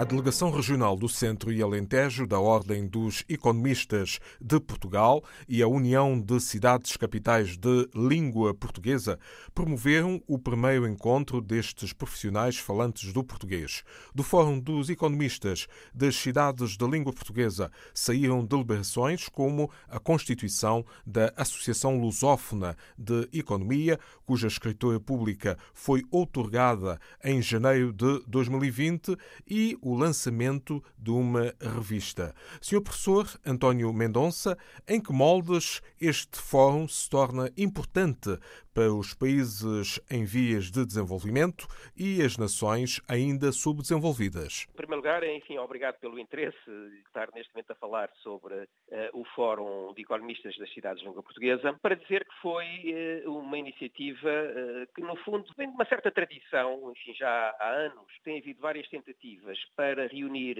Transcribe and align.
A 0.00 0.04
Delegação 0.04 0.50
Regional 0.50 0.96
do 0.96 1.10
Centro 1.10 1.52
e 1.52 1.60
Alentejo 1.60 2.26
da 2.26 2.40
Ordem 2.40 2.88
dos 2.88 3.22
Economistas 3.28 4.18
de 4.40 4.58
Portugal 4.58 5.22
e 5.46 5.62
a 5.62 5.68
União 5.68 6.18
de 6.18 6.40
Cidades 6.40 6.96
Capitais 6.96 7.54
de 7.58 7.86
Língua 7.94 8.54
Portuguesa 8.54 9.18
promoveram 9.54 10.18
o 10.26 10.38
primeiro 10.38 10.88
encontro 10.88 11.42
destes 11.42 11.92
profissionais 11.92 12.56
falantes 12.56 13.12
do 13.12 13.22
português. 13.22 13.84
Do 14.14 14.22
Fórum 14.22 14.58
dos 14.58 14.88
Economistas 14.88 15.66
das 15.94 16.16
Cidades 16.16 16.78
de 16.78 16.86
Língua 16.86 17.12
Portuguesa 17.12 17.70
saíram 17.92 18.42
deliberações 18.42 19.28
como 19.28 19.70
a 19.86 20.00
constituição 20.00 20.82
da 21.06 21.30
Associação 21.36 22.00
Lusófona 22.00 22.74
de 22.96 23.28
Economia, 23.34 24.00
cuja 24.24 24.46
escritura 24.46 24.98
pública 24.98 25.58
foi 25.74 26.02
outorgada 26.10 26.98
em 27.22 27.42
janeiro 27.42 27.92
de 27.92 28.22
2020, 28.26 29.14
e 29.46 29.76
o 29.82 29.89
o 29.90 29.96
lançamento 29.96 30.82
de 30.96 31.10
uma 31.10 31.52
revista. 31.60 32.32
Senhor 32.60 32.80
professor 32.80 33.28
António 33.44 33.92
Mendonça, 33.92 34.56
em 34.86 35.00
que 35.00 35.12
moldes 35.12 35.80
este 36.00 36.38
fórum 36.38 36.86
se 36.86 37.10
torna 37.10 37.50
importante 37.56 38.38
para 38.72 38.92
os 38.92 39.12
países 39.12 39.98
em 40.08 40.24
vias 40.24 40.70
de 40.70 40.86
desenvolvimento 40.86 41.66
e 41.96 42.22
as 42.22 42.36
nações 42.36 43.00
ainda 43.08 43.50
subdesenvolvidas? 43.50 44.66
Lugar, 45.00 45.24
enfim, 45.24 45.56
obrigado 45.56 45.98
pelo 45.98 46.18
interesse 46.18 46.58
de 46.66 46.98
estar 47.06 47.30
neste 47.34 47.50
momento 47.54 47.70
a 47.70 47.76
falar 47.76 48.10
sobre 48.16 48.54
uh, 48.54 48.68
o 49.14 49.24
Fórum 49.34 49.94
de 49.94 50.02
Economistas 50.02 50.54
das 50.58 50.70
Cidades 50.74 51.00
de 51.00 51.08
Língua 51.08 51.22
Portuguesa, 51.22 51.72
para 51.80 51.96
dizer 51.96 52.22
que 52.22 52.34
foi 52.42 53.24
uh, 53.24 53.38
uma 53.38 53.56
iniciativa 53.56 54.28
uh, 54.28 54.86
que, 54.94 55.00
no 55.00 55.16
fundo, 55.24 55.50
vem 55.56 55.70
de 55.70 55.74
uma 55.74 55.86
certa 55.86 56.10
tradição, 56.10 56.92
enfim, 56.92 57.14
já 57.14 57.56
há 57.58 57.70
anos. 57.70 58.12
Tem 58.22 58.40
havido 58.40 58.60
várias 58.60 58.86
tentativas 58.90 59.58
para 59.74 60.06
reunir 60.06 60.58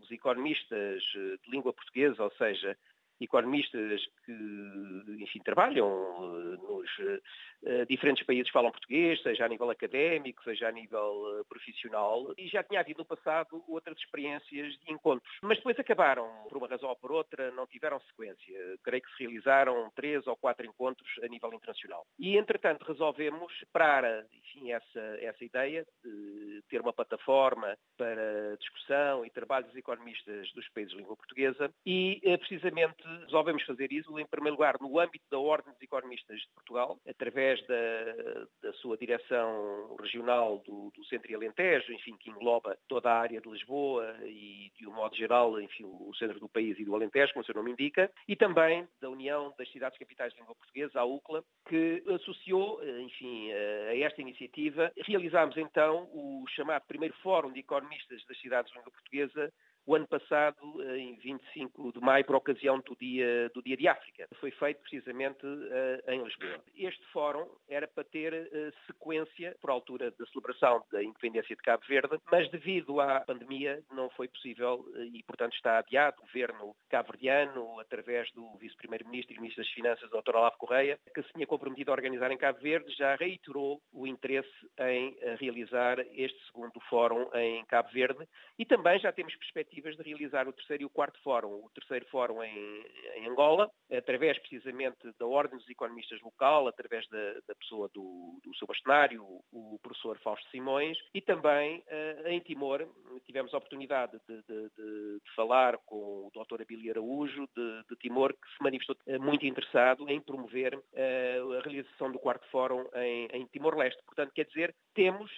os 0.00 0.10
economistas 0.10 1.02
de 1.02 1.50
língua 1.50 1.74
portuguesa, 1.74 2.24
ou 2.24 2.30
seja, 2.30 2.78
economistas 3.20 4.02
que, 4.24 5.22
enfim, 5.22 5.40
trabalham 5.44 5.88
eh, 5.88 6.56
nos 6.56 6.98
uh, 6.98 7.86
diferentes 7.88 8.24
países 8.26 8.46
que 8.46 8.52
falam 8.52 8.70
português, 8.70 9.22
seja 9.22 9.44
a 9.44 9.48
nível 9.48 9.70
académico, 9.70 10.42
seja 10.44 10.68
a 10.68 10.72
nível 10.72 11.44
profissional, 11.48 12.34
e 12.36 12.48
já 12.48 12.62
tinha 12.62 12.80
havido 12.80 12.98
no 12.98 13.04
passado 13.04 13.62
outras 13.68 13.96
experiências 13.98 14.74
de 14.78 14.92
encontros. 14.92 15.32
Mas 15.42 15.58
depois 15.58 15.78
acabaram, 15.78 16.28
por 16.48 16.58
uma 16.58 16.68
razão 16.68 16.88
ou 16.88 16.96
por 16.96 17.12
outra, 17.12 17.50
não 17.52 17.66
tiveram 17.66 18.00
sequência. 18.00 18.78
Creio 18.82 19.02
que 19.02 19.16
se 19.16 19.24
realizaram 19.24 19.90
três 19.94 20.26
ou 20.26 20.36
quatro 20.36 20.66
encontros 20.66 21.08
a 21.22 21.28
nível 21.28 21.52
internacional. 21.52 22.06
E, 22.18 22.36
entretanto, 22.36 22.84
resolvemos 22.84 23.52
para, 23.72 24.26
enfim, 24.32 24.72
essa, 24.72 25.00
essa 25.20 25.44
ideia 25.44 25.86
de 26.04 26.62
ter 26.68 26.80
uma 26.80 26.92
plataforma 26.92 27.76
para 27.96 28.56
discussão 28.58 29.24
e 29.24 29.30
trabalho 29.30 29.66
dos 29.66 29.76
economistas 29.76 30.50
dos 30.52 30.68
países 30.70 30.92
de 30.92 30.98
língua 30.98 31.16
portuguesa 31.16 31.70
e, 31.84 32.20
precisamente, 32.38 33.05
resolvemos 33.24 33.62
fazer 33.64 33.92
isso, 33.92 34.18
em 34.18 34.26
primeiro 34.26 34.56
lugar, 34.56 34.76
no 34.80 34.98
âmbito 34.98 35.24
da 35.30 35.38
Ordem 35.38 35.72
dos 35.72 35.82
Economistas 35.82 36.38
de 36.38 36.48
Portugal, 36.54 36.98
através 37.08 37.64
da, 37.66 38.46
da 38.62 38.72
sua 38.74 38.96
direção 38.96 39.96
regional 40.00 40.58
do, 40.66 40.90
do, 40.94 41.04
Centro 41.06 41.30
e 41.30 41.34
Alentejo, 41.34 41.92
enfim, 41.92 42.16
que 42.16 42.30
engloba 42.30 42.76
toda 42.88 43.10
a 43.10 43.18
área 43.18 43.40
de 43.40 43.48
Lisboa 43.48 44.16
e, 44.24 44.72
de 44.76 44.86
um 44.86 44.92
modo 44.92 45.14
geral, 45.14 45.60
enfim, 45.60 45.84
o 45.84 46.12
centro 46.18 46.40
do 46.40 46.48
país 46.48 46.78
e 46.78 46.84
do 46.84 46.94
Alentejo, 46.94 47.32
como 47.32 47.42
o 47.42 47.46
seu 47.46 47.54
nome 47.54 47.72
indica, 47.72 48.10
e 48.26 48.34
também 48.34 48.86
da 49.00 49.08
União 49.08 49.54
das 49.58 49.70
Cidades 49.70 49.98
Capitais 49.98 50.32
de 50.32 50.40
Língua 50.40 50.54
Portuguesa, 50.54 51.00
a 51.00 51.04
UCLA, 51.04 51.44
que 51.68 52.02
associou, 52.08 52.82
enfim, 53.00 53.52
a 53.52 53.96
esta 53.98 54.20
iniciativa. 54.20 54.92
Realizámos 55.04 55.56
então 55.56 56.08
o 56.12 56.44
chamado 56.48 56.84
primeiro 56.86 57.14
Fórum 57.22 57.52
de 57.52 57.60
Economistas 57.60 58.24
das 58.26 58.38
Cidades 58.40 58.70
de 58.70 58.78
Língua 58.78 58.92
Portuguesa, 58.92 59.52
o 59.86 59.94
ano 59.94 60.06
passado, 60.08 60.82
eh, 60.82 60.98
em 60.98 61.14
25 61.14 61.92
de 61.92 62.00
maio, 62.00 62.24
por 62.24 62.34
ocasião 62.34 62.80
do 62.80 62.96
Dia, 62.96 63.48
do 63.54 63.62
dia 63.62 63.76
de 63.76 63.86
África. 63.86 64.26
Foi 64.40 64.50
feito 64.50 64.80
precisamente 64.80 65.46
uh, 65.46 66.10
em 66.10 66.22
Lisboa. 66.22 66.60
Este 66.74 67.04
fórum 67.12 67.46
era 67.68 67.86
para 67.86 68.02
ter 68.04 68.32
uh, 68.32 68.86
sequência 68.86 69.56
por 69.60 69.70
altura 69.70 70.10
da 70.10 70.26
celebração 70.26 70.82
da 70.90 71.02
independência 71.02 71.54
de 71.54 71.62
Cabo 71.62 71.84
Verde, 71.86 72.18
mas 72.30 72.50
devido 72.50 73.00
à 73.00 73.20
pandemia 73.20 73.82
não 73.92 74.10
foi 74.10 74.26
possível 74.28 74.84
uh, 74.88 75.02
e, 75.04 75.22
portanto, 75.22 75.54
está 75.54 75.78
adiado. 75.78 76.16
O 76.18 76.26
governo 76.26 76.74
cabo-verdiano, 76.88 77.78
através 77.78 78.30
do 78.32 78.56
vice-primeiro-ministro 78.58 79.36
e 79.36 79.38
ministro 79.38 79.62
das 79.62 79.72
Finanças, 79.72 80.10
Dr. 80.10 80.34
Olavo 80.34 80.58
Correia, 80.58 80.98
que 81.14 81.22
se 81.22 81.32
tinha 81.32 81.46
comprometido 81.46 81.92
a 81.92 81.94
organizar 81.94 82.32
em 82.32 82.38
Cabo 82.38 82.58
Verde, 82.60 82.92
já 82.96 83.14
reiterou 83.14 83.80
o 83.92 84.06
interesse 84.06 84.50
em 84.80 85.16
realizar 85.38 86.00
este 86.12 86.38
segundo 86.46 86.80
fórum 86.88 87.28
em 87.34 87.64
Cabo 87.66 87.90
Verde 87.92 88.26
e 88.58 88.64
também 88.64 88.98
já 88.98 89.12
temos 89.12 89.34
perspectiva 89.36 89.75
perspectivas 89.80 89.96
de 89.96 90.02
realizar 90.02 90.48
o 90.48 90.52
terceiro 90.52 90.82
e 90.82 90.86
o 90.86 90.90
quarto 90.90 91.20
fórum. 91.22 91.64
O 91.64 91.70
terceiro 91.74 92.06
fórum 92.06 92.42
em, 92.42 92.86
em 93.16 93.28
Angola, 93.28 93.70
através 93.90 94.38
precisamente 94.38 94.98
da 95.18 95.26
Ordem 95.26 95.58
dos 95.58 95.68
Economistas 95.68 96.20
Local, 96.20 96.68
através 96.68 97.06
da, 97.08 97.34
da 97.46 97.54
pessoa 97.54 97.88
do, 97.94 98.38
do 98.42 98.54
seu 98.56 98.66
bastonário, 98.66 99.22
o, 99.52 99.78
professor 99.82 100.18
Fausto 100.18 100.48
Simões, 100.50 100.98
e 101.14 101.20
também 101.20 101.78
uh, 101.78 102.28
em 102.28 102.40
Timor, 102.40 102.86
tivemos 103.24 103.52
a 103.54 103.58
oportunidade 103.58 104.18
de, 104.28 104.36
de, 104.42 104.62
de, 104.76 105.20
de 105.20 105.34
falar 105.34 105.78
com 105.86 105.96
o 105.96 106.30
Dr. 106.34 106.62
Abílio 106.62 106.90
Araújo, 106.90 107.48
de, 107.54 107.96
Timor, 108.00 108.32
que 108.32 108.56
se 108.56 108.62
manifestou 108.62 108.96
uh, 109.06 109.20
muito 109.20 109.46
interessado 109.46 110.08
em 110.08 110.20
promover 110.20 110.74
uh, 110.74 111.52
a 111.58 111.60
realização 111.60 112.10
do 112.10 112.18
quarto 112.18 112.46
fórum 112.50 112.84
em, 112.94 113.28
em 113.32 113.46
Timor-Leste. 113.46 114.02
Portanto, 114.04 114.32
quer 114.34 114.46
dizer, 114.46 114.74
temos 114.94 115.30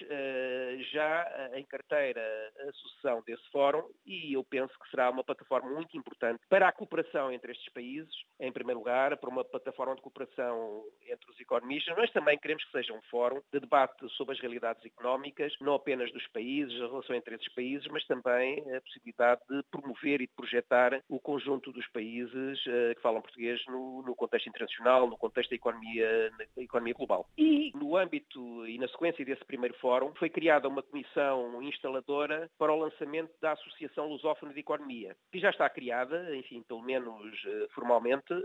já 0.93 1.51
em 1.55 1.65
carteira 1.65 2.21
a 2.61 2.73
sucessão 2.73 3.23
desse 3.27 3.43
fórum 3.51 3.83
e 4.07 4.33
eu 4.33 4.45
penso 4.45 4.73
que 4.79 4.89
será 4.91 5.11
uma 5.11 5.25
plataforma 5.25 5.71
muito 5.71 5.97
importante 5.97 6.41
para 6.49 6.69
a 6.69 6.73
cooperação 6.73 7.33
entre 7.33 7.53
estes 7.53 7.73
países, 7.73 8.15
em 8.41 8.53
primeiro 8.53 8.79
lugar, 8.81 9.17
para 9.17 9.31
uma 9.31 9.45
plataforma 9.45 9.95
de 9.95 10.03
cooperação 10.03 10.85
entre 11.07 11.31
os 11.31 11.41
economistas, 11.41 11.95
mas 11.97 12.11
também 12.13 12.39
queremos 12.39 12.65
que 12.65 12.73
seja 12.73 12.93
um 12.93 13.03
fórum 13.11 13.41
de 13.53 13.61
debate 13.61 14.09
sobre 14.11 14.35
as 14.35 14.41
realidades 14.41 14.85
económicas, 14.85 15.53
não 15.61 15.75
apenas 15.75 16.13
dos 16.13 16.27
países, 16.29 16.75
a 16.81 16.87
relação 16.87 17.17
entre 17.17 17.35
esses 17.35 17.53
países, 17.55 17.87
mas 17.89 18.07
também 18.07 18.61
a 18.75 18.81
possibilidade 18.81 19.41
de 19.49 19.63
promover 19.71 20.21
e 20.21 20.27
de 20.27 20.33
projetar 20.35 21.03
o 21.09 21.19
conjunto 21.21 21.73
dos 21.73 21.87
países 21.89 22.59
uh, 22.67 22.95
que 22.95 23.03
falam 23.03 23.21
português 23.21 23.61
no, 23.67 24.03
no, 24.03 24.15
contexto 24.15 24.49
internacional, 24.49 25.07
no 25.07 25.17
contexto 25.17 25.51
da 25.51 25.57
economia, 25.57 26.31
da 26.57 26.63
economia 26.63 26.95
global. 26.95 27.27
E 27.37 27.73
no 27.75 27.97
âmbito 27.97 28.67
e 28.67 28.79
na 28.79 28.89
sequência 28.89 29.25
desse 29.25 29.45
primeiro 29.45 29.75
fórum, 29.79 30.13
foi 30.15 30.29
criada 30.29 30.69
uma 30.69 30.83
comissão 30.83 31.63
instaladora 31.63 32.51
para 32.59 32.73
o 32.73 32.79
lançamento 32.79 33.33
da 33.41 33.53
Associação 33.53 34.09
lusófona 34.09 34.53
de 34.53 34.61
economia, 34.61 35.17
que 35.33 35.39
já 35.39 35.51
está 35.51 35.69
criada, 35.69 36.35
enfim, 36.37 36.63
pelo 36.63 36.83
menos 36.83 37.33
uh, 37.45 37.69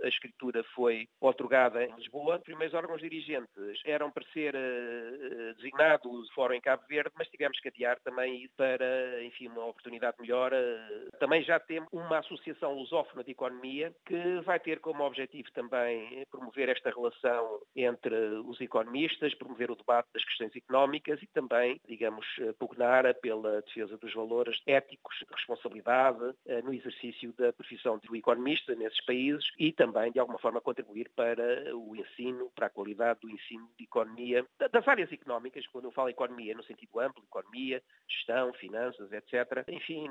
A 0.03 0.07
escritura 0.07 0.63
foi 0.75 1.07
otorgada 1.19 1.83
em 1.83 1.95
Lisboa. 1.95 2.37
Os 2.37 2.43
primeiros 2.43 2.73
órgãos 2.73 3.01
dirigentes 3.01 3.81
eram 3.85 4.11
para 4.11 4.23
ser 4.31 4.55
uh, 4.55 5.55
designados 5.55 6.31
fórum 6.33 6.53
em 6.53 6.61
Cabo 6.61 6.83
Verde, 6.87 7.11
mas 7.17 7.27
tivemos 7.29 7.59
que 7.59 7.67
adiar 7.67 7.99
também 8.01 8.49
para, 8.55 9.23
enfim, 9.23 9.47
uma 9.47 9.65
oportunidade 9.65 10.17
melhor. 10.19 10.51
Uh, 10.53 11.17
também 11.19 11.43
já 11.43 11.59
temos 11.59 11.89
uma 11.91 12.19
associação 12.19 12.73
lusófona 12.73 13.23
de 13.23 13.31
economia 13.31 13.93
que 14.05 14.39
vai 14.41 14.59
ter 14.59 14.79
como 14.79 15.03
objetivo 15.03 15.51
também 15.53 16.25
promover 16.31 16.69
esta 16.69 16.89
relação 16.89 17.59
entre 17.75 18.15
os 18.45 18.59
economistas, 18.61 19.35
promover 19.35 19.71
o 19.71 19.75
debate 19.75 20.09
das 20.13 20.23
questões 20.23 20.55
económicas 20.55 21.21
e 21.21 21.27
também, 21.27 21.79
digamos, 21.87 22.25
pugnar 22.59 23.13
pela 23.15 23.61
defesa 23.61 23.97
dos 23.97 24.13
valores 24.13 24.61
éticos, 24.65 25.15
responsabilidade 25.31 26.35
eh, 26.45 26.61
no 26.61 26.73
exercício 26.73 27.33
da 27.37 27.51
profissão 27.53 27.97
de 27.97 28.17
economista 28.17 28.75
nesses 28.75 29.03
países 29.05 29.45
e 29.57 29.71
também, 29.73 30.11
de 30.11 30.19
alguma 30.19 30.39
forma, 30.39 30.61
contribuir 30.61 31.09
para 31.15 31.75
o 31.75 31.95
ensino, 31.95 32.51
para 32.55 32.67
a 32.67 32.69
qualidade 32.69 33.19
do 33.21 33.29
ensino 33.29 33.69
de 33.77 33.83
economia, 33.85 34.45
das 34.71 34.87
áreas 34.87 35.11
económicas, 35.11 35.65
quando 35.67 35.85
eu 35.85 35.91
falo 35.91 36.09
economia 36.09 36.55
no 36.55 36.63
sentido 36.63 36.99
amplo, 36.99 37.23
economia, 37.23 37.81
gestão, 38.07 38.53
finanças, 38.53 39.11
etc., 39.11 39.63
enfim, 39.67 40.07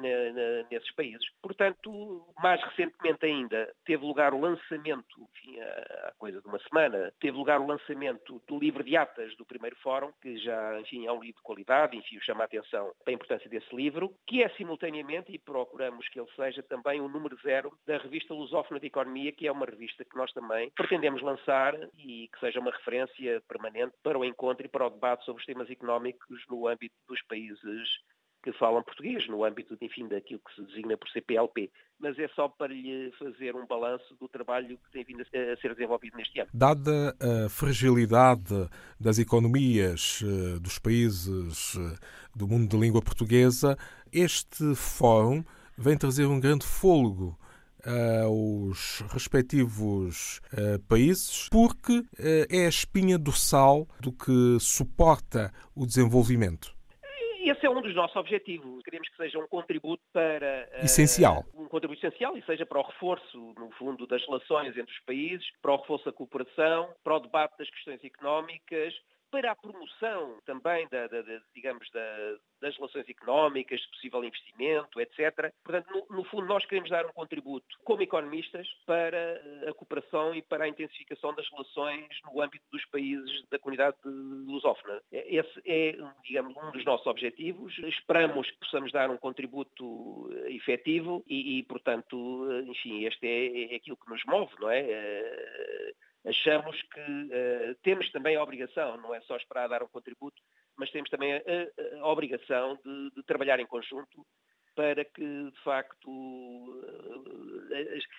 nesses 0.70 0.90
países. 0.94 1.26
Portanto, 1.40 2.26
mais 2.42 2.62
recentemente 2.62 3.24
ainda, 3.24 3.72
teve 3.84 4.04
lugar 4.04 4.34
o 4.34 4.40
lançamento, 4.40 5.28
enfim, 5.34 5.60
há 5.60 6.12
coisa 6.18 6.40
de 6.40 6.48
uma 6.48 6.58
semana, 6.60 7.12
teve 7.20 7.36
lugar 7.36 7.60
o 7.60 7.66
lançamento 7.66 8.42
do 8.46 8.58
livro 8.58 8.82
de 8.82 8.96
atas 8.96 9.36
do 9.36 9.44
primeiro 9.44 9.76
fórum, 9.76 10.12
que 10.20 10.36
já, 10.38 10.80
enfim, 10.80 11.06
é 11.06 11.12
um 11.12 11.20
livro 11.20 11.36
de 11.36 11.42
qualidade, 11.42 11.96
enfim, 11.96 12.18
chama 12.20 12.42
a 12.42 12.46
atenção 12.46 12.92
para 13.04 13.12
a 13.12 13.14
importância 13.14 13.48
desse 13.48 13.74
livro, 13.74 14.14
que 14.26 14.42
é 14.42 14.48
simultaneamente, 14.50 15.32
e 15.32 15.38
procuramos 15.38 16.08
que 16.08 16.18
ele 16.18 16.30
seja 16.34 16.62
também 16.62 17.00
o 17.00 17.08
número 17.08 17.36
zero 17.42 17.72
da 17.86 17.98
revista 17.98 18.34
Lusófona 18.34 18.80
de 18.80 18.86
Economia, 18.86 19.32
que 19.32 19.46
é 19.46 19.51
uma 19.52 19.66
revista 19.66 20.04
que 20.04 20.16
nós 20.16 20.32
também 20.32 20.70
pretendemos 20.74 21.22
lançar 21.22 21.74
e 21.96 22.28
que 22.32 22.40
seja 22.40 22.60
uma 22.60 22.70
referência 22.70 23.42
permanente 23.48 23.94
para 24.02 24.18
o 24.18 24.24
encontro 24.24 24.66
e 24.66 24.68
para 24.68 24.86
o 24.86 24.90
debate 24.90 25.24
sobre 25.24 25.40
os 25.40 25.46
temas 25.46 25.70
económicos 25.70 26.44
no 26.48 26.66
âmbito 26.66 26.94
dos 27.08 27.22
países 27.22 28.00
que 28.42 28.52
falam 28.52 28.82
português, 28.82 29.28
no 29.28 29.44
âmbito, 29.44 29.76
enfim, 29.80 30.08
daquilo 30.08 30.40
que 30.40 30.54
se 30.54 30.66
designa 30.66 30.96
por 30.96 31.08
CPLP. 31.10 31.70
Mas 31.98 32.18
é 32.18 32.26
só 32.28 32.48
para 32.48 32.72
lhe 32.72 33.12
fazer 33.18 33.54
um 33.54 33.64
balanço 33.66 34.16
do 34.20 34.28
trabalho 34.28 34.76
que 34.78 34.90
tem 34.90 35.04
vindo 35.04 35.22
a 35.22 35.56
ser 35.56 35.74
desenvolvido 35.74 36.16
neste 36.16 36.40
ano. 36.40 36.50
Dada 36.52 37.16
a 37.20 37.48
fragilidade 37.48 38.68
das 38.98 39.18
economias 39.18 40.22
eh, 40.24 40.58
dos 40.58 40.78
países 40.78 41.76
eh, 41.76 41.96
do 42.34 42.48
mundo 42.48 42.68
de 42.68 42.76
língua 42.76 43.00
portuguesa, 43.00 43.76
este 44.12 44.74
fórum 44.74 45.44
vem 45.78 45.96
trazer 45.96 46.26
um 46.26 46.40
grande 46.40 46.66
fôlego 46.66 47.38
aos 47.84 49.00
respectivos 49.12 50.40
uh, 50.52 50.78
países, 50.88 51.48
porque 51.50 51.98
uh, 51.98 52.46
é 52.50 52.66
a 52.66 52.68
espinha 52.68 53.18
dorsal 53.18 53.86
do 54.00 54.12
que 54.12 54.58
suporta 54.60 55.52
o 55.74 55.86
desenvolvimento. 55.86 56.74
Esse 57.44 57.66
é 57.66 57.70
um 57.70 57.82
dos 57.82 57.94
nossos 57.94 58.14
objetivos. 58.14 58.84
Queremos 58.84 59.08
que 59.08 59.16
seja 59.16 59.38
um 59.38 59.48
contributo 59.48 60.02
para. 60.12 60.68
Uh, 60.80 60.84
essencial. 60.84 61.44
Um 61.54 61.66
contributo 61.66 61.98
essencial 61.98 62.36
e 62.36 62.42
seja 62.44 62.64
para 62.64 62.78
o 62.78 62.82
reforço, 62.82 63.54
no 63.58 63.70
fundo, 63.72 64.06
das 64.06 64.24
relações 64.26 64.76
entre 64.76 64.92
os 64.92 65.00
países, 65.00 65.44
para 65.60 65.72
o 65.72 65.76
reforço 65.76 66.04
da 66.04 66.12
cooperação, 66.12 66.88
para 67.02 67.16
o 67.16 67.20
debate 67.20 67.58
das 67.58 67.68
questões 67.68 68.02
económicas, 68.04 68.94
para 69.32 69.50
a 69.50 69.56
promoção 69.56 70.38
também, 70.44 70.86
da, 70.88 71.06
da, 71.06 71.22
da 71.22 71.40
digamos, 71.54 71.90
da, 71.90 72.36
das 72.60 72.76
relações 72.76 73.08
económicas, 73.08 73.80
de 73.80 73.88
possível 73.88 74.22
investimento, 74.22 75.00
etc. 75.00 75.50
Portanto, 75.64 75.88
no, 75.90 76.16
no, 76.18 76.24
fundo, 76.24 76.46
nós 76.46 76.66
queremos 76.66 76.90
dar 76.90 77.06
um 77.06 77.12
contributo 77.12 77.66
como 77.82 78.02
economistas 78.02 78.68
para 78.84 79.16
eh, 79.16 79.68
a 79.68 79.72
cooperação 79.72 80.34
e 80.34 80.42
para 80.42 80.64
a 80.64 80.68
intensificação 80.68 81.34
das 81.34 81.48
relações 81.48 82.06
no 82.24 82.42
âmbito 82.42 82.64
dos 82.70 82.84
países 82.84 83.42
da 83.48 83.58
comunidade 83.58 83.96
lusófona. 84.04 85.00
Esse 85.10 85.62
é, 85.64 85.96
digamos, 86.24 86.54
um 86.54 86.70
dos 86.70 86.84
nossos 86.84 87.06
objetivos. 87.06 87.76
Esperamos 87.78 88.50
que 88.50 88.58
possamos 88.58 88.92
dar 88.92 89.10
um 89.10 89.16
contributo 89.16 90.30
eh, 90.30 90.52
efetivo 90.52 91.24
e, 91.26 91.58
e 91.58 91.62
portanto, 91.62 92.46
eh, 92.52 92.70
enfim, 92.70 93.06
este 93.06 93.26
é, 93.26 93.72
é 93.72 93.76
aquilo 93.76 93.96
que 93.96 94.10
nos 94.10 94.22
move, 94.26 94.52
não 94.60 94.70
é? 94.70 94.82
Achamos 96.26 96.80
que 96.82 97.00
uh, 97.00 97.74
temos 97.82 98.10
também 98.12 98.36
a 98.36 98.42
obrigação, 98.42 98.96
não 98.98 99.14
é 99.14 99.20
só 99.22 99.36
esperar 99.36 99.68
dar 99.68 99.82
um 99.82 99.88
contributo, 99.88 100.40
mas 100.76 100.90
temos 100.90 101.10
também 101.10 101.34
a, 101.34 101.40
a, 102.00 102.06
obrigação 102.06 102.78
de, 102.84 103.10
de, 103.10 103.22
trabalhar 103.24 103.58
em 103.60 103.66
conjunto 103.66 104.24
para 104.74 105.04
que, 105.04 105.22
de 105.22 105.62
facto, 105.64 106.08
uh, 106.08 107.24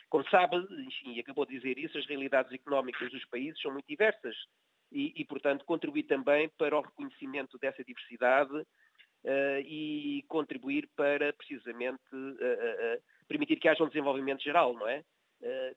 como 0.09 0.27
sabe, 0.29 0.57
enfim, 0.85 1.19
acabou 1.19 1.45
de 1.45 1.57
dizer 1.57 1.77
isso, 1.77 1.97
as 1.97 2.05
realidades 2.05 2.51
económicas 2.51 3.09
dos 3.09 3.25
países 3.25 3.59
são 3.61 3.71
muito 3.71 3.87
diversas 3.87 4.35
e, 4.91 5.13
e 5.15 5.25
portanto, 5.25 5.65
contribuir 5.65 6.03
também 6.03 6.49
para 6.57 6.77
o 6.77 6.81
reconhecimento 6.81 7.57
dessa 7.57 7.83
diversidade 7.83 8.53
uh, 8.53 9.59
e 9.65 10.25
contribuir 10.27 10.89
para, 10.95 11.31
precisamente, 11.33 12.03
permitir 13.29 13.55
que 13.55 13.69
haja 13.69 13.83
um 13.83 13.87
desenvolvimento 13.87 14.43
geral, 14.43 14.73
não 14.73 14.87
é? 14.87 15.03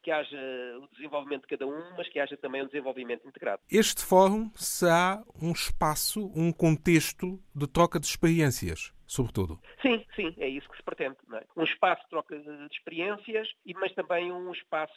Eh, 0.06 0.10
que 0.10 0.10
haja 0.12 0.38
o 0.80 0.88
desenvolvimento 0.94 1.42
de 1.42 1.48
cada 1.48 1.66
um, 1.66 1.96
mas 1.96 2.08
que 2.08 2.20
haja 2.20 2.36
também 2.36 2.62
um 2.62 2.66
desenvolvimento 2.66 3.26
integrado. 3.26 3.60
Este 3.68 4.04
fórum 4.04 4.50
será 4.54 5.22
um 5.42 5.50
espaço, 5.50 6.30
um 6.34 6.52
contexto 6.52 7.40
de 7.54 7.66
troca 7.66 7.98
de 7.98 8.06
experiências 8.06 8.92
sobretudo. 9.06 9.58
Sim, 9.80 10.04
sim, 10.14 10.34
é 10.38 10.48
isso 10.48 10.68
que 10.68 10.76
se 10.76 10.82
pretende. 10.82 11.16
É? 11.32 11.44
Um 11.56 11.64
espaço 11.64 12.02
de 12.02 12.10
troca 12.10 12.38
de 12.38 12.66
experiências, 12.72 13.48
mas 13.76 13.94
também 13.94 14.32
um 14.32 14.52
espaço, 14.52 14.92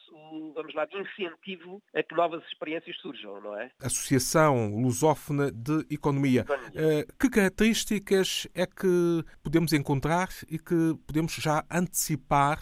vamos 0.55 0.73
lá, 0.73 0.85
de 0.85 0.97
incentivo 0.97 1.81
a 1.93 2.01
que 2.01 2.15
novas 2.15 2.43
experiências 2.45 2.97
surjam, 2.97 3.39
não 3.39 3.55
é? 3.55 3.71
Associação 3.79 4.75
Lusófona 4.81 5.51
de 5.51 5.85
Economia. 5.91 6.41
Economia. 6.41 6.69
Uh, 6.75 7.17
que 7.19 7.29
características 7.29 8.47
é 8.55 8.65
que 8.65 9.23
podemos 9.43 9.73
encontrar 9.73 10.29
e 10.49 10.57
que 10.57 10.95
podemos 11.05 11.33
já 11.35 11.63
antecipar? 11.69 12.59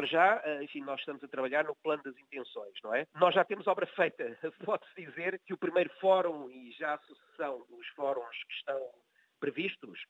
Para 0.00 0.06
já, 0.06 0.40
eh, 0.46 0.64
enfim, 0.64 0.80
nós 0.80 0.98
estamos 0.98 1.22
a 1.22 1.28
trabalhar 1.28 1.62
no 1.62 1.76
plano 1.76 2.02
das 2.02 2.16
intenções, 2.16 2.72
não 2.82 2.94
é? 2.94 3.06
Nós 3.16 3.34
já 3.34 3.44
temos 3.44 3.66
obra 3.66 3.86
feita. 3.88 4.24
Pode-se 4.64 4.94
dizer 4.94 5.38
que 5.44 5.52
o 5.52 5.58
primeiro 5.58 5.90
fórum 6.00 6.50
e 6.50 6.72
já 6.72 6.94
a 6.94 6.98
sucessão 7.00 7.66
dos 7.68 7.86
fóruns 7.88 8.34
que 8.44 8.54
estão 8.54 8.80
previstos 9.38 10.00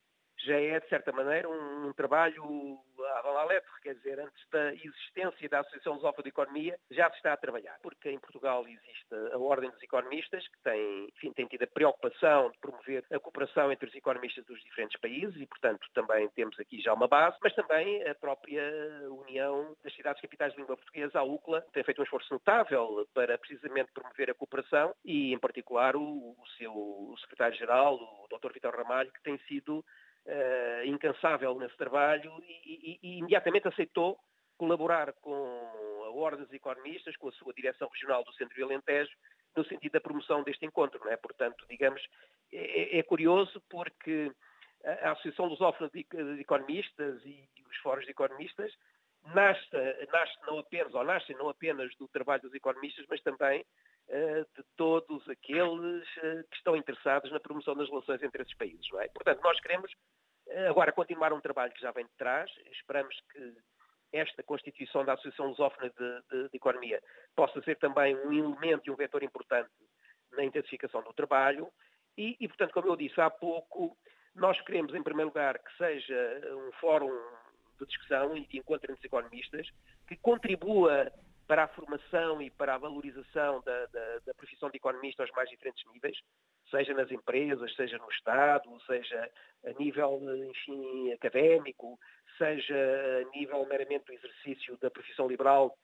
já 0.44 0.60
é, 0.60 0.80
de 0.80 0.88
certa 0.88 1.12
maneira, 1.12 1.48
um, 1.48 1.88
um 1.88 1.92
trabalho 1.92 2.78
à 3.16 3.22
balaletre, 3.22 3.70
quer 3.82 3.94
dizer, 3.94 4.20
antes 4.20 4.48
da 4.50 4.74
existência 4.74 5.48
da 5.48 5.60
Associação 5.60 5.94
Lusófona 5.94 6.22
de 6.22 6.28
Economia, 6.28 6.78
já 6.90 7.10
se 7.10 7.16
está 7.16 7.32
a 7.32 7.36
trabalhar, 7.36 7.76
porque 7.82 8.10
em 8.10 8.18
Portugal 8.18 8.66
existe 8.66 9.14
a 9.32 9.38
Ordem 9.38 9.70
dos 9.70 9.82
Economistas, 9.82 10.46
que 10.46 10.62
tem, 10.62 11.08
enfim, 11.16 11.32
tem 11.32 11.46
tido 11.46 11.64
a 11.64 11.66
preocupação 11.66 12.50
de 12.50 12.58
promover 12.58 13.04
a 13.12 13.18
cooperação 13.18 13.72
entre 13.72 13.88
os 13.88 13.94
economistas 13.94 14.44
dos 14.44 14.62
diferentes 14.62 14.98
países 15.00 15.40
e, 15.40 15.46
portanto, 15.46 15.86
também 15.94 16.28
temos 16.30 16.58
aqui 16.60 16.80
já 16.80 16.92
uma 16.94 17.08
base, 17.08 17.36
mas 17.42 17.54
também 17.54 18.06
a 18.08 18.14
própria 18.14 18.62
União 19.10 19.76
das 19.82 19.94
Cidades 19.94 20.20
Capitais 20.20 20.52
de 20.52 20.60
Língua 20.60 20.76
Portuguesa, 20.76 21.18
a 21.18 21.24
UCLA, 21.24 21.62
tem 21.72 21.84
feito 21.84 22.00
um 22.00 22.04
esforço 22.04 22.32
notável 22.32 23.06
para 23.14 23.38
precisamente 23.38 23.92
promover 23.92 24.30
a 24.30 24.34
cooperação 24.34 24.94
e, 25.04 25.32
em 25.32 25.38
particular, 25.38 25.96
o, 25.96 26.02
o 26.02 26.46
seu 26.58 27.14
secretário-geral, 27.20 27.94
o 27.96 28.38
Dr. 28.38 28.52
Vitor 28.52 28.76
Ramalho, 28.76 29.12
que 29.12 29.22
tem 29.22 29.38
sido 29.48 29.84
uh, 30.26 30.86
incansável 30.86 31.58
nesse 31.58 31.76
trabalho 31.76 32.32
e, 32.42 32.62
e, 32.64 32.98
e, 33.02 33.18
imediatamente 33.18 33.68
aceitou 33.68 34.18
colaborar 34.56 35.12
com 35.14 36.02
a 36.04 36.10
Ordem 36.10 36.44
dos 36.44 36.52
Economistas, 36.52 37.16
com 37.16 37.28
a 37.28 37.32
sua 37.32 37.52
direção 37.54 37.88
regional 37.88 38.22
do 38.24 38.32
Centro 38.34 38.54
de 38.54 38.62
Alentejo, 38.62 39.10
no 39.56 39.64
sentido 39.64 39.92
da 39.92 40.00
promoção 40.00 40.42
deste 40.42 40.64
encontro. 40.66 41.00
Não 41.02 41.10
é? 41.10 41.16
Portanto, 41.16 41.64
digamos, 41.68 42.02
é, 42.52 42.98
é 42.98 43.02
curioso 43.02 43.62
porque 43.68 44.30
a 44.84 45.12
Associação 45.12 45.46
Lusófona 45.46 45.90
de, 45.92 46.06
Economistas 46.40 47.24
e 47.24 47.48
os 47.68 47.76
fóruns 47.78 48.04
de 48.04 48.10
economistas 48.10 48.72
nasce, 49.34 49.68
nasce 50.10 50.34
não 50.46 50.58
apenas, 50.58 50.94
ou 50.94 51.04
nascem 51.04 51.36
não 51.36 51.48
apenas 51.48 51.94
do 51.96 52.08
trabalho 52.08 52.42
dos 52.42 52.54
economistas, 52.54 53.04
mas 53.08 53.20
também 53.22 53.64
de 54.10 54.64
todos 54.76 55.28
aqueles 55.28 56.02
uh, 56.16 56.44
que 56.50 56.56
estão 56.56 56.76
interessados 56.76 57.30
na 57.30 57.38
promoção 57.38 57.76
das 57.76 57.88
relações 57.88 58.22
entre 58.22 58.42
esses 58.42 58.56
países. 58.56 58.86
É? 58.94 59.08
Portanto, 59.08 59.40
nós 59.42 59.60
queremos 59.60 59.90
Agora, 60.68 60.92
continuar 60.92 61.32
um 61.32 61.40
trabalho 61.40 61.72
que 61.72 61.80
já 61.80 61.92
vem 61.92 62.04
de 62.04 62.12
trás, 62.18 62.50
esperamos 62.72 63.14
que 63.32 63.54
esta 64.12 64.42
constituição 64.42 65.04
da 65.04 65.12
Associação 65.12 65.46
Lusófona 65.46 65.90
de, 65.90 66.22
de, 66.28 66.48
de, 66.48 66.56
Economia 66.56 67.00
possa 67.36 67.62
ser 67.62 67.76
também 67.78 68.16
um 68.16 68.32
elemento 68.32 68.82
e 68.86 68.90
um 68.90 68.96
vetor 68.96 69.22
importante 69.22 69.70
na 70.32 70.44
intensificação 70.44 71.02
do 71.02 71.12
trabalho 71.12 71.70
e, 72.18 72.36
e, 72.40 72.48
portanto, 72.48 72.72
como 72.72 72.88
eu 72.88 72.96
disse 72.96 73.20
há 73.20 73.30
pouco, 73.30 73.96
nós 74.34 74.60
queremos, 74.62 74.92
em 74.94 75.02
primeiro 75.02 75.28
lugar, 75.28 75.58
que 75.58 75.76
seja 75.76 76.40
um 76.56 76.72
fórum 76.80 77.16
de 77.78 77.86
discussão 77.86 78.36
e 78.36 78.46
de 78.46 78.58
encontro 78.58 78.90
entre 78.90 79.00
os 79.00 79.04
economistas 79.04 79.68
que 80.08 80.16
contribua 80.16 81.12
para 81.50 81.64
a 81.64 81.68
formação 81.68 82.40
e 82.40 82.48
para 82.48 82.76
a 82.76 82.78
valorização 82.78 83.60
da, 83.62 83.86
da, 83.86 84.18
da 84.24 84.34
profissão 84.34 84.70
de 84.70 84.76
economista 84.76 85.24
aos 85.24 85.32
mais 85.32 85.50
diferentes 85.50 85.84
níveis, 85.92 86.16
seja 86.70 86.94
nas 86.94 87.10
empresas, 87.10 87.74
seja 87.74 87.98
no 87.98 88.08
Estado, 88.08 88.70
seja 88.86 89.28
a 89.66 89.72
nível, 89.72 90.20
enfim, 90.48 91.12
académico, 91.12 91.98
seja 92.38 92.76
a 92.76 93.36
nível 93.36 93.66
meramente 93.66 94.04
do 94.04 94.12
exercício 94.12 94.76
da 94.76 94.92
profissão 94.92 95.26
liberal, 95.26 95.76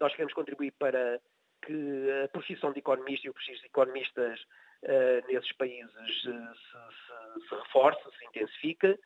nós 0.00 0.10
queremos 0.12 0.32
contribuir 0.32 0.72
para 0.78 1.20
que 1.66 2.08
a 2.24 2.28
profissão 2.28 2.72
de 2.72 2.78
economista 2.78 3.26
e 3.26 3.30
o 3.30 3.34
prestígio 3.34 3.60
de 3.60 3.66
economistas 3.66 4.40
uh, 4.40 5.26
nesses 5.30 5.52
países 5.58 6.24
uh, 6.24 6.54
se, 6.54 7.42
se, 7.42 7.46
se, 7.46 7.54
reforce, 7.56 8.00
se 8.18 8.24
intensifique. 8.24 8.98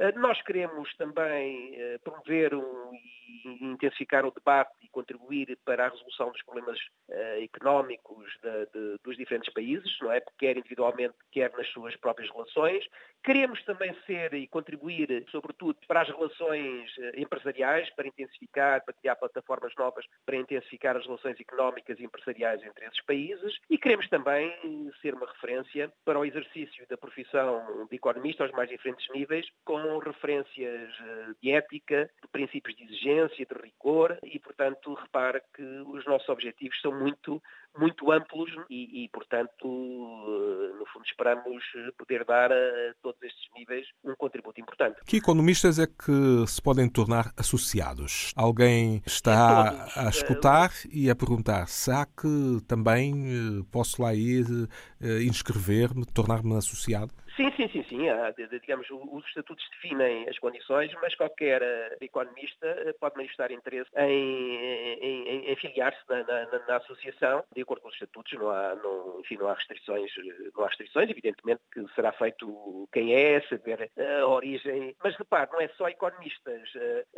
Uh, 0.00 0.18
nós 0.18 0.40
queremos 0.42 0.92
também 0.96 1.74
promover 2.02 2.54
um, 2.54 2.94
e 2.94 3.64
intensificar 3.64 4.24
o 4.24 4.30
debate 4.30 4.72
e 4.82 4.88
contribuir 4.88 5.58
para 5.64 5.86
a 5.86 5.88
resolução 5.88 6.30
dos 6.30 6.42
problemas 6.42 6.78
uh, 7.08 7.42
económicos 7.42 8.26
de, 8.42 8.66
de, 8.66 8.98
dos 9.02 9.16
diferentes 9.16 9.52
países, 9.52 9.96
não 10.00 10.12
é? 10.12 10.20
Quer 10.38 10.56
individualmente, 10.56 11.14
quer 11.30 11.52
nas 11.52 11.68
suas 11.68 11.96
próprias 11.96 12.30
relações. 12.30 12.84
Queremos 13.22 13.62
também 13.64 13.94
ser 14.06 14.32
e 14.34 14.46
contribuir, 14.46 15.26
sobretudo, 15.30 15.78
para 15.86 16.00
as 16.00 16.08
relações 16.08 16.90
eh, 16.98 17.20
empresariais, 17.20 17.90
para 17.90 18.08
intensificar, 18.08 18.82
para 18.82 18.94
criar 18.94 19.14
plataformas 19.16 19.74
novas, 19.76 20.06
para 20.24 20.36
intensificar 20.36 20.96
as 20.96 21.04
relações 21.04 21.38
económicas 21.38 22.00
e 22.00 22.04
empresariais 22.04 22.62
entre 22.62 22.86
esses 22.86 23.04
países. 23.04 23.58
E 23.68 23.76
queremos 23.76 24.08
também 24.08 24.90
ser 25.02 25.12
uma 25.12 25.26
referência 25.26 25.92
para 26.02 26.18
o 26.18 26.24
exercício 26.24 26.86
da 26.88 26.96
profissão 26.96 27.86
de 27.90 27.96
economista 27.96 28.44
aos 28.44 28.52
mais 28.52 28.70
diferentes 28.70 29.06
níveis, 29.10 29.46
com 29.66 29.76
referências 29.98 30.90
de 31.42 31.50
ética, 31.50 32.10
de 32.22 32.28
princípios 32.28 32.76
de 32.76 32.84
exigência, 32.84 33.46
de 33.46 33.54
rigor 33.60 34.18
e, 34.22 34.38
portanto, 34.38 34.94
repara 34.94 35.42
que 35.54 35.62
os 35.62 36.04
nossos 36.06 36.28
objetivos 36.28 36.80
são 36.80 36.98
muito, 36.98 37.42
muito 37.78 38.10
amplos 38.12 38.50
e, 38.68 39.04
e, 39.04 39.08
portanto, 39.08 39.50
eh, 39.64 40.78
no 40.78 40.86
fundo, 40.86 41.04
esperamos 41.04 41.64
poder 41.96 42.24
dar 42.24 42.52
a 42.52 42.94
todos 43.02 43.20
estes 43.22 43.48
níveis 43.56 43.86
um 44.04 44.14
contributo 44.14 44.60
importante. 44.60 45.00
Que 45.06 45.18
economistas 45.18 45.78
é 45.78 45.86
que 45.86 46.46
se 46.46 46.60
podem 46.62 46.88
tornar 46.88 47.32
associados? 47.36 48.32
Alguém 48.36 49.02
está 49.06 49.88
a 49.96 50.08
escutar 50.08 50.70
e 50.92 51.10
a 51.10 51.16
perguntar: 51.16 51.66
será 51.68 52.06
que 52.06 52.60
também 52.66 53.12
eh, 53.26 53.64
posso 53.70 54.02
lá 54.02 54.14
ir, 54.14 54.44
eh, 55.00 55.22
inscrever-me, 55.22 56.04
tornar-me 56.06 56.56
associado? 56.56 57.12
Sim, 57.40 57.50
sim, 57.56 57.68
sim, 57.68 57.84
sim. 57.88 58.08
Há, 58.10 58.32
digamos, 58.32 58.86
os 58.90 59.24
estatutos 59.24 59.64
definem 59.70 60.28
as 60.28 60.38
condições, 60.38 60.92
mas 61.00 61.14
qualquer 61.14 61.62
eh, 61.62 61.96
economista 62.02 62.66
eh, 62.66 62.92
pode 63.00 63.16
manifestar 63.16 63.50
interesse 63.50 63.88
em, 63.96 64.98
em, 65.00 65.50
em 65.50 65.56
filiar-se 65.56 66.00
na, 66.06 66.22
na, 66.22 66.58
na, 66.68 66.76
associação, 66.76 67.42
de 67.54 67.62
acordo 67.62 67.80
com 67.80 67.88
os 67.88 67.94
estatutos, 67.94 68.30
não 68.34 68.50
há, 68.50 68.74
não, 68.74 69.20
enfim, 69.20 69.38
não 69.38 69.48
há 69.48 69.54
restrições, 69.54 70.10
não 70.54 70.64
há 70.64 70.68
restrições, 70.68 71.08
evidentemente 71.08 71.62
que 71.72 71.82
será 71.94 72.12
feito 72.12 72.86
quem 72.92 73.14
é, 73.14 73.40
saber 73.48 73.90
a 73.98 74.26
origem. 74.26 74.94
Mas 75.02 75.16
repare, 75.16 75.50
não 75.50 75.62
é 75.62 75.68
só 75.68 75.88
economistas, 75.88 76.68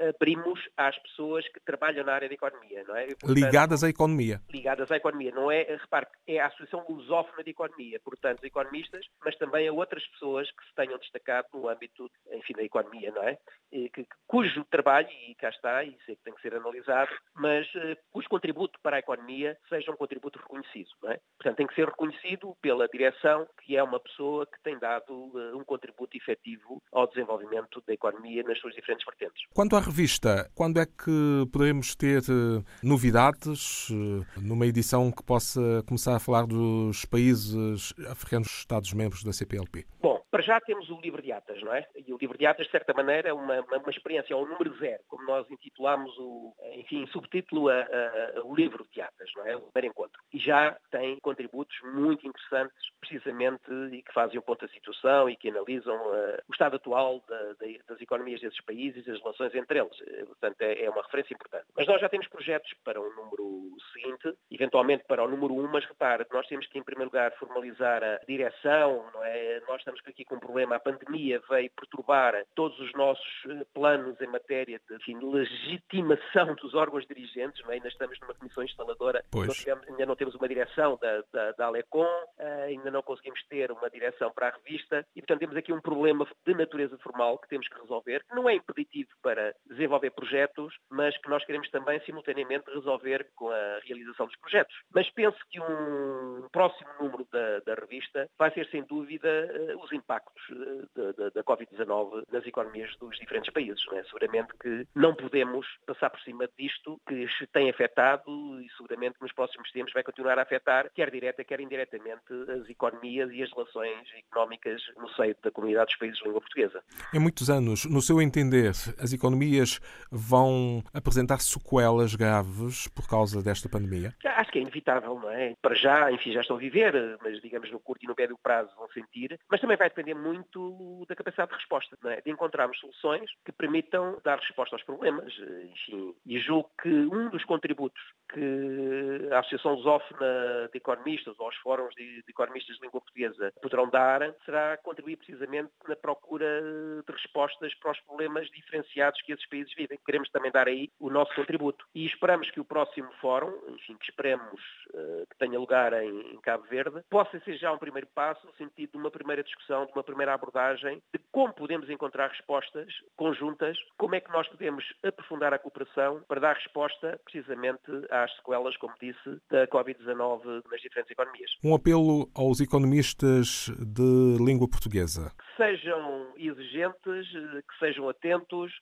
abrimos 0.09 0.61
às 0.77 0.97
pessoas 1.01 1.49
que 1.49 1.59
trabalham 1.65 2.05
na 2.05 2.15
área 2.15 2.29
da 2.29 2.35
economia, 2.35 2.85
não 2.87 2.95
é? 2.95 3.07
Portanto, 3.07 3.35
ligadas 3.35 3.83
à 3.83 3.89
economia. 3.89 4.41
Ligadas 4.49 4.89
à 4.93 4.97
economia, 4.97 5.33
não 5.33 5.51
é, 5.51 5.63
repare, 5.63 6.07
é 6.29 6.39
a 6.39 6.47
Associação 6.47 6.85
Lusófona 6.89 7.43
de 7.43 7.51
Economia, 7.51 7.99
portanto, 8.05 8.45
economistas, 8.45 9.05
mas 9.25 9.35
também 9.37 9.67
a 9.67 9.73
outras 9.73 10.05
pessoas 10.13 10.51
que 10.51 10.65
se 10.67 10.75
tenham 10.75 10.99
destacado 10.99 11.49
no 11.53 11.69
âmbito, 11.69 12.11
enfim, 12.33 12.53
da 12.55 12.63
economia, 12.63 13.11
não 13.11 13.23
é? 13.23 13.39
Que, 13.71 14.07
cujo 14.27 14.65
trabalho, 14.71 15.09
e 15.29 15.35
cá 15.35 15.49
está, 15.49 15.83
e 15.83 15.97
sei 16.05 16.17
que 16.17 16.23
tem 16.23 16.35
que 16.35 16.43
ser 16.43 16.55
analisado, 16.55 17.11
mas 17.35 17.67
uh, 17.75 17.97
cujo 18.11 18.29
contributo 18.29 18.79
para 18.83 18.97
a 18.97 18.99
economia 18.99 19.57
seja 19.69 19.91
um 19.91 19.97
contributo 19.97 20.39
reconhecido, 20.39 20.89
não 21.03 21.11
é? 21.11 21.21
Portanto, 21.39 21.57
tem 21.57 21.67
que 21.67 21.75
ser 21.75 21.87
reconhecido 21.87 22.55
pela 22.61 22.87
direção, 22.89 23.47
que 23.65 23.77
é 23.77 23.83
uma 23.83 23.99
pessoa 23.99 24.47
que 24.47 24.63
tem 24.63 24.79
dado 24.79 25.13
uh, 25.13 25.57
um 25.57 25.65
contributo 25.65 26.17
efetivo 26.17 26.83
ao 26.93 27.07
desenvolvimento 27.07 27.83
da 27.87 27.95
economia 27.95 28.43
nas 28.43 28.59
suas 28.59 28.75
diferentes 28.75 29.05
vertentes. 29.05 29.43
Quanto 29.55 29.77
à 29.77 29.81
revista, 29.81 30.51
quando 30.55 30.79
é 30.79 30.87
que 30.87 31.47
poderemos 31.51 31.95
ter 31.95 32.21
uh, 32.23 32.65
novidades 32.83 33.89
numa 34.37 34.67
edição 34.67 35.11
que 35.11 35.23
possa 35.23 35.83
começar 35.87 36.17
a 36.17 36.21
falar 36.21 36.47
dos 36.47 37.05
países 37.07 37.95
africanos 38.11 38.49
Estados-membros 38.49 39.25
da 39.25 39.33
CPLP? 39.33 39.87
Para 40.33 40.43
já 40.43 40.59
temos 40.63 40.89
o 40.89 40.99
livro 40.99 41.21
de 41.21 41.31
atas, 41.31 41.63
não 41.63 41.75
é? 41.75 41.87
E 41.95 42.11
o 42.11 42.17
livro 42.17 42.39
de 42.39 42.47
atas, 42.47 42.65
de 42.65 42.73
certa 42.73 42.95
maneira, 42.95 43.29
é 43.29 43.33
uma, 43.35 43.61
uma, 43.61 43.77
uma 43.77 43.91
experiência 43.91 44.35
número 44.35 44.75
zero, 44.79 45.03
como 45.07 45.27
nós 45.27 45.49
intitulamos 45.51 46.11
o, 46.19 46.55
enfim, 46.73 47.07
subtítulo 47.09 47.69
a, 47.69 47.75
a, 47.75 48.39
a, 48.39 48.43
o 48.43 48.55
livro 48.55 48.87
de 48.91 49.03
atas, 49.03 49.31
não 49.37 49.47
é? 49.47 49.55
O 49.57 49.61
primeiro 49.61 49.93
encontro. 49.93 50.19
E 50.33 50.39
já 50.39 50.75
tem 50.91 51.19
contributos 51.21 51.77
muito 51.83 52.27
interessantes, 52.27 52.79
precisamente, 52.99 53.71
e 53.93 54.03
que 54.03 54.13
fazem 54.15 54.39
o 54.39 54.43
ponto 54.43 54.67
da 54.67 54.73
situação 54.73 55.29
e 55.29 55.37
que 55.37 55.51
analisam 55.51 55.97
uh, 55.97 56.39
o 56.49 56.53
estado 56.53 56.77
atual 56.77 57.23
da, 57.29 57.39
da, 57.53 57.67
das 57.89 58.01
economias 58.01 58.41
desses 58.41 58.61
países 58.63 59.07
e 59.07 59.11
as 59.11 59.19
relações 59.19 59.55
entre 59.55 59.81
eles. 59.81 60.01
Eh, 60.01 60.25
portanto, 60.25 60.63
é, 60.63 60.83
é, 60.85 60.89
uma 60.89 61.03
referência 61.03 61.35
importante. 61.35 61.67
Mas 61.77 61.87
nós 61.87 62.01
já 62.01 62.09
temos 62.09 62.27
projetos 62.29 62.73
para 62.83 62.99
o 62.99 63.15
número 63.15 63.77
seguinte, 63.93 64.35
eventualmente 64.51 65.05
para 65.05 65.23
o 65.23 65.29
número 65.29 65.53
um, 65.53 65.69
mas 65.69 65.85
repare, 65.85 66.25
nós 66.33 66.47
temos 66.47 66.67
que, 66.69 66.79
em 66.79 66.83
primeiro 66.83 67.11
lugar, 67.11 67.33
formalizar 67.33 68.03
a 68.03 68.19
direção, 68.27 69.11
não 69.13 69.23
é? 69.23 69.61
Nós 69.69 69.79
estamos 69.79 70.01
aqui 70.07 70.22
aqui 70.23 70.25
com 70.25 70.37
um 70.37 70.41
problema. 70.41 70.77
A 70.77 70.81
pandemia 70.81 71.41
veio 71.49 71.71
perturbar 71.71 72.35
todos 72.55 72.79
os 72.79 72.93
nossos 72.93 73.27
eh, 73.49 73.67
planos 73.75 74.21
em 74.21 74.27
matéria 74.27 74.81
de 74.89 74.97
enfim, 74.97 75.19
legitimação 75.21 76.55
dos 76.63 76.75
órgãos 76.75 77.07
dirigentes. 77.07 77.63
Não 77.65 77.71
é? 77.71 77.75
Ainda 77.75 77.89
estamos 77.89 78.19
numa 78.21 78.35
comissão 78.35 78.63
instaladora, 78.63 79.25
tivemos, 79.31 79.89
ainda 79.89 80.07
não 80.07 80.17
temos 80.17 80.35
uma 80.35 80.49
direção 80.49 80.99
da, 81.01 81.23
da, 81.33 81.53
da 81.53 81.67
Alecom, 81.67 82.05
uh, 82.05 82.63
ainda 82.67 82.91
não 82.91 83.03
conseguimos 83.03 83.43
ter 83.49 83.71
uma 83.71 83.91
direção 83.91 84.31
para 84.33 84.49
a 84.49 84.51
revista 84.51 85.07
e, 85.15 85.21
portanto, 85.21 85.41
temos 85.41 85.57
aqui 85.57 85.73
um 85.73 85.81
problema 85.81 86.27
de 86.47 86.55
natureza 86.55 86.97
formal 86.99 87.39
que 87.39 87.49
temos 87.49 87.69
que 87.69 87.81
resolver, 87.81 88.25
que 88.29 88.35
não 88.35 88.49
é 88.49 88.55
impeditivo 88.55 89.11
para 89.23 89.55
desenvolver 89.67 90.11
projetos, 90.11 90.75
mas 90.91 91.17
que 91.19 91.29
nós 91.29 91.45
queremos 91.45 91.69
também, 91.71 92.01
simultaneamente, 92.01 92.71
resolver 92.71 93.29
com 93.35 93.51
a 93.51 93.81
realização 93.85 94.27
dos 94.27 94.37
projetos. 94.37 94.75
Mas 94.95 95.11
penso 95.11 95.39
que 95.51 95.61
um 95.61 96.49
próximo 96.53 96.91
número 97.01 97.27
da, 97.31 97.61
da 97.61 97.75
revista 97.75 98.29
vai 98.39 98.53
ser, 98.53 98.69
sem 98.69 98.85
dúvida, 98.85 99.29
uh, 99.29 99.83
os 99.83 99.93
impactos 99.93 100.12
impactos 100.13 100.43
eh, 100.51 101.13
da, 101.17 101.29
da 101.31 101.45
Covid-19 101.45 102.25
nas 102.31 102.47
economias 102.47 102.95
dos 103.01 103.19
diferentes 103.19 103.53
países. 103.53 103.83
Não 103.87 103.99
é? 103.99 104.05
Seguramente 104.05 104.53
que 104.61 104.87
não 104.95 105.15
podemos 105.15 105.67
passar 105.87 106.11
por 106.11 106.21
cima 106.21 106.49
disto 106.59 107.01
que 107.09 107.27
se 107.39 107.47
tem 107.47 107.71
afetado 107.71 108.61
e 108.61 108.69
seguramente 108.77 109.17
nos 109.21 109.33
próximos 109.33 109.71
tempos 109.73 109.93
vai 109.93 110.03
continuar 110.03 110.39
a 110.39 110.43
afetar, 110.43 110.91
quer 110.95 111.11
direta, 111.11 111.45
quer 111.45 111.61
indiretamente, 111.61 112.23
as 112.61 112.69
economias 112.69 113.31
e 113.33 113.43
as 113.43 113.51
relações 113.53 114.09
económicas 114.17 114.83
no 114.97 115.09
seio 115.11 115.37
da 115.43 115.51
comunidade 115.51 115.87
dos 115.87 115.97
países 115.97 116.19
de 116.19 116.25
língua 116.25 116.41
portuguesa. 116.41 116.83
Em 117.15 117.19
muitos 117.19 117.49
anos, 117.49 117.85
no 117.87 118.03
seu 118.03 118.21
entender, 118.21 118.71
as 118.99 119.13
economias 119.13 119.81
vão 120.11 120.83
apresentar 120.93 121.41
sequelas 121.41 122.15
graves 122.15 122.89
por 122.89 123.09
causa 123.09 123.43
desta 123.43 123.69
pandemia? 123.69 124.15
Acho 124.25 124.51
que 124.51 124.59
é 124.59 124.63
inevitável, 124.63 125.19
não 125.19 125.31
é? 125.31 125.55
Para 125.63 125.75
já, 125.75 126.11
enfim, 126.13 126.33
já 126.33 126.41
estão 126.41 126.57
a 126.57 126.59
viver, 126.59 127.19
mas 127.23 127.41
digamos 127.41 127.71
no 127.71 127.81
curto 127.81 128.05
e 128.05 128.09
no 128.09 128.15
médio 128.19 128.39
prazo 128.43 128.71
vão 128.77 128.89
sentir, 128.91 129.39
mas 129.51 129.61
também 129.61 129.77
vai 129.77 129.89
depender 129.89 130.02
muito 130.15 131.05
da 131.09 131.15
capacidade 131.15 131.51
de 131.51 131.57
resposta, 131.57 131.97
é? 132.05 132.21
de 132.21 132.31
encontrarmos 132.31 132.79
soluções 132.79 133.31
que 133.45 133.53
permitam 133.53 134.21
dar 134.25 134.39
resposta 134.39 134.75
aos 134.77 134.83
problemas. 134.85 135.33
Enfim, 135.71 136.15
e 136.27 136.39
julgo 136.39 136.71
que 136.81 136.89
um 136.89 137.31
dos 137.31 137.45
contributos 137.45 138.03
que 138.33 139.29
a 139.31 139.41
Associação 139.41 139.75
Lusófona 139.75 140.69
de 140.73 140.79
Economistas 140.79 141.39
ou 141.39 141.49
os 141.49 141.57
fóruns 141.57 141.95
de, 141.95 142.23
de 142.23 142.31
economistas 142.31 142.77
de 142.77 142.83
língua 142.83 143.01
portuguesa 143.01 143.53
poderão 143.61 143.89
dar 143.89 144.35
será 144.45 144.77
contribuir 144.79 145.17
precisamente 145.17 145.71
na 145.87 145.97
procura 145.97 146.63
de 147.07 147.13
respostas 147.13 147.75
para 147.75 147.93
os 147.93 148.01
problemas 148.01 148.49
diferenciados 148.51 149.21
que 149.23 149.33
esses 149.33 149.49
países 149.49 149.73
vivem. 149.75 149.99
Queremos 150.05 150.31
também 150.31 150.51
dar 150.51 150.69
aí 150.69 150.91
o 150.99 151.11
nosso 151.11 151.35
contributo. 151.35 151.85
E 151.95 152.07
esperamos 152.07 152.51
que 152.51 152.61
o 152.61 152.65
próximo 152.65 153.11
fórum, 153.21 153.53
enfim, 153.69 153.97
que 153.97 154.05
esperemos 154.05 154.61
uh, 154.95 155.27
que 155.31 155.39
tenha 155.39 155.59
lugar 155.59 155.93
em, 155.93 156.35
em 156.35 156.41
Cabo 156.41 156.65
Verde, 156.65 157.03
possa 157.11 157.39
ser 157.41 157.57
já 157.57 157.73
um 157.73 157.79
primeiro 157.79 158.07
passo 158.15 158.47
no 158.47 158.53
sentido 158.55 158.93
de 158.93 158.99
uma 158.99 159.11
primeira 159.11 159.43
discussão, 159.43 159.87
de 159.87 159.93
uma 159.93 160.05
primeira 160.05 160.35
abordagem 160.35 161.03
de 161.13 161.21
como 161.31 161.53
podemos 161.53 161.89
encontrar 161.89 162.29
respostas 162.29 162.89
conjuntas, 163.17 163.79
como 163.97 164.15
é 164.15 164.21
que 164.21 164.31
nós 164.31 164.49
podemos 164.49 164.85
aprofundar 165.03 165.53
a 165.53 165.59
cooperação 165.59 166.23
para 166.29 166.41
dar 166.41 166.55
resposta 166.55 167.21
precisamente 167.25 167.83
à 168.11 168.22
às 168.23 168.35
sequelas, 168.37 168.77
como 168.77 168.95
disse, 169.01 169.41
da 169.51 169.67
Covid-19 169.69 170.63
nas 170.71 170.81
diferentes 170.81 171.11
economias. 171.11 171.51
Um 171.65 171.75
apelo 171.75 172.31
aos 172.35 172.61
economistas 172.61 173.71
de 173.79 174.37
língua 174.45 174.69
portuguesa. 174.69 175.33
Que 175.39 175.57
sejam 175.57 176.33
exigentes, 176.37 177.29
que 177.31 177.79
sejam 177.79 178.09
atentos 178.09 178.73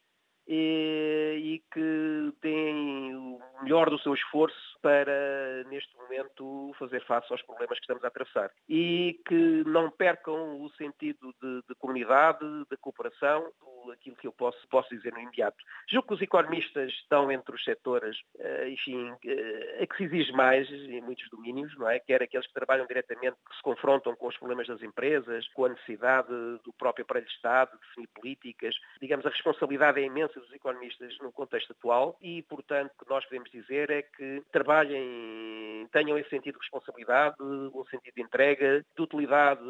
e, 0.53 1.37
e 1.39 1.63
que 1.73 2.33
deem 2.43 3.15
o 3.15 3.39
melhor 3.63 3.89
do 3.89 4.01
seu 4.01 4.13
esforço 4.15 4.57
para, 4.83 5.63
neste 5.69 5.97
momento, 5.97 6.75
fazer 6.77 7.05
face 7.07 7.33
aos 7.33 7.41
problemas 7.43 7.79
que 7.79 7.85
estamos 7.85 8.03
a 8.03 8.09
atravessar. 8.09 8.51
E 8.69 9.21
que 9.29 9.63
não 9.65 9.91
percam 9.91 10.61
o 10.61 10.69
sentido 10.71 11.33
de, 11.41 11.63
de 11.69 11.75
comunidade, 11.79 12.45
de 12.69 12.77
cooperação, 12.79 13.49
aquilo 13.93 14.17
que 14.17 14.27
eu 14.27 14.33
posso, 14.33 14.59
posso 14.69 14.89
dizer 14.95 15.13
no 15.13 15.21
imediato. 15.21 15.57
Julgo 15.89 16.09
que 16.09 16.15
os 16.15 16.23
economistas 16.23 16.91
estão 16.93 17.31
entre 17.31 17.55
os 17.55 17.65
setores, 17.65 18.17
eh, 18.39 18.71
enfim, 18.71 19.11
a 19.11 19.87
que 19.87 19.97
se 19.97 20.05
exige 20.05 20.33
mais 20.33 20.71
em 20.71 21.01
muitos 21.01 21.29
domínios, 21.31 21.77
não 21.79 21.89
é? 21.89 21.99
Quer 22.01 22.23
aqueles 22.23 22.47
que 22.47 22.55
trabalham 22.55 22.87
diretamente, 22.87 23.37
que 23.49 23.57
se 23.57 23.63
confrontam 23.63 24.15
com 24.17 24.29
os 24.29 24.37
problemas 24.37 24.67
das 24.67 24.83
empresas, 24.83 25.47
com 25.49 25.65
a 25.65 25.69
necessidade 25.71 26.29
do 26.29 26.73
próprio 26.79 27.05
aparelho 27.05 27.27
de 27.27 27.33
Estado, 27.33 27.73
de 27.73 27.87
definir 27.87 28.09
políticas. 28.09 28.75
Digamos, 29.01 29.27
a 29.27 29.31
responsabilidade 29.31 30.01
é 30.01 30.05
imensa 30.05 30.39
dos 30.39 30.53
economistas 30.53 31.17
no 31.19 31.33
contexto 31.33 31.73
atual 31.73 32.17
e, 32.21 32.43
portanto, 32.43 32.93
o 32.95 33.05
que 33.05 33.11
nós 33.11 33.25
podemos 33.25 33.51
dizer 33.51 33.91
é 33.91 34.03
que 34.03 34.43
trabalhem, 34.53 35.87
tenham 35.93 36.19
esse 36.19 36.31
sentido 36.31 36.55
de 36.55 36.61
responsabilidade, 36.61 37.37
um 37.41 37.85
sentido 37.87 38.15
de 38.15 38.23
entrega, 38.23 38.85
de 38.97 39.03
utilidade 39.03 39.61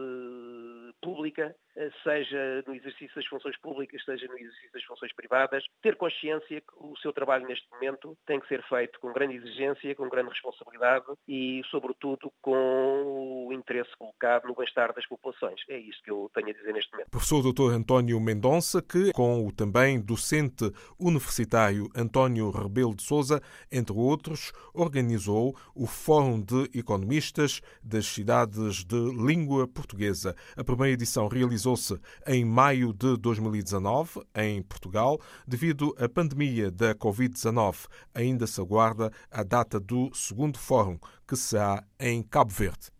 pública, 1.01 1.55
eh, 1.77 1.91
seja 2.03 2.63
no 2.67 2.75
exercício 2.75 3.15
das 3.15 3.27
funções 3.27 3.57
públicas, 3.59 4.00
seja 4.05 4.27
no 4.27 4.39
exercício 4.39 4.73
das 4.73 4.85
funções 4.85 5.13
privadas, 5.15 5.65
ter 5.83 5.97
consciência 5.97 6.61
que 6.61 6.73
o 6.77 6.97
seu 6.99 7.13
trabalho 7.13 7.47
neste 7.47 7.69
momento 7.71 8.17
tem 8.27 8.41
que 8.41 8.49
ser 8.49 8.63
feito 8.65 8.99
com 9.01 9.13
grande 9.13 9.37
exigência, 9.37 9.95
com 9.95 10.09
grande 10.09 10.31
responsabilidade 10.31 11.07
e, 11.27 11.63
sobretudo, 11.71 12.33
com 12.41 13.40
o 13.51 13.53
interesse 13.53 13.91
colocado 13.99 14.47
no 14.47 14.55
bem-estar 14.55 14.95
das 14.95 15.07
populações. 15.07 15.61
É 15.69 15.77
isto 15.77 16.03
que 16.03 16.11
eu 16.11 16.31
tenho 16.33 16.49
a 16.49 16.53
dizer 16.53 16.73
neste 16.73 16.93
momento. 16.93 17.11
Professor 17.11 17.53
Dr. 17.53 17.75
António 17.75 18.21
Mendonça, 18.21 18.81
que, 18.81 19.13
com 19.13 19.47
o 19.47 19.53
também 19.53 20.01
docente 20.01 20.73
universitário 20.99 21.89
António 21.95 22.51
Rebelo 22.51 22.95
de 22.95 23.03
Souza, 23.03 23.43
entre 23.71 23.93
outros, 23.93 24.53
organizou 24.73 25.57
o 25.75 25.87
Fórum 25.87 26.41
de 26.41 26.71
Economistas 26.79 27.61
das 27.83 28.07
Cidades 28.07 28.85
de 28.85 28.97
Língua 28.97 29.67
Portuguesa. 29.67 30.37
A 30.57 30.63
primeira 30.63 30.95
edição 30.95 31.27
realizou-se 31.27 31.99
em 32.27 32.45
maio 32.45 32.93
de 32.93 33.17
2019, 33.17 34.21
em 34.35 34.63
Portugal. 34.63 35.21
Devido 35.47 35.95
à 35.99 36.09
pandemia 36.09 36.71
da 36.71 36.95
Covid-19, 36.95 37.89
ainda 38.15 38.47
se 38.47 38.61
aguarda 38.61 39.11
a 39.31 39.43
data 39.43 39.81
do 39.81 40.15
segundo 40.15 40.59
fórum, 40.59 40.99
que 41.27 41.37
será 41.37 41.85
em 41.99 42.23
Cabo 42.23 42.53
Verde. 42.53 43.00